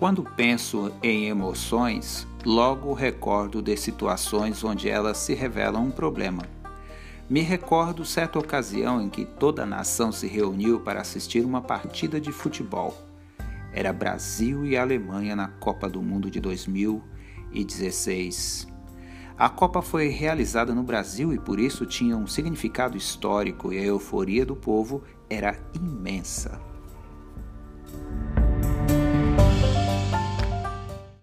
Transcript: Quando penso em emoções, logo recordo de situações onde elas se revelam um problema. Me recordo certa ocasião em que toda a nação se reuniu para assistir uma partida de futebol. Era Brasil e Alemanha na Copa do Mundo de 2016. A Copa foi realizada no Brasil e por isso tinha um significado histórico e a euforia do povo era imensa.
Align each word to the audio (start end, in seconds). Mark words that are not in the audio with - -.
Quando 0.00 0.24
penso 0.24 0.90
em 1.02 1.26
emoções, 1.26 2.26
logo 2.42 2.94
recordo 2.94 3.60
de 3.60 3.76
situações 3.76 4.64
onde 4.64 4.88
elas 4.88 5.18
se 5.18 5.34
revelam 5.34 5.84
um 5.84 5.90
problema. 5.90 6.44
Me 7.28 7.42
recordo 7.42 8.02
certa 8.02 8.38
ocasião 8.38 9.02
em 9.02 9.10
que 9.10 9.26
toda 9.26 9.64
a 9.64 9.66
nação 9.66 10.10
se 10.10 10.26
reuniu 10.26 10.80
para 10.80 11.02
assistir 11.02 11.44
uma 11.44 11.60
partida 11.60 12.18
de 12.18 12.32
futebol. 12.32 12.96
Era 13.74 13.92
Brasil 13.92 14.64
e 14.64 14.74
Alemanha 14.74 15.36
na 15.36 15.48
Copa 15.48 15.86
do 15.86 16.00
Mundo 16.00 16.30
de 16.30 16.40
2016. 16.40 18.66
A 19.36 19.50
Copa 19.50 19.82
foi 19.82 20.08
realizada 20.08 20.74
no 20.74 20.82
Brasil 20.82 21.34
e 21.34 21.38
por 21.38 21.60
isso 21.60 21.84
tinha 21.84 22.16
um 22.16 22.26
significado 22.26 22.96
histórico 22.96 23.70
e 23.70 23.78
a 23.78 23.84
euforia 23.84 24.46
do 24.46 24.56
povo 24.56 25.02
era 25.28 25.58
imensa. 25.74 26.69